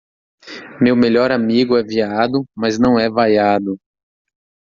[0.81, 3.77] meu melhor amigo é viado mas não é vaiado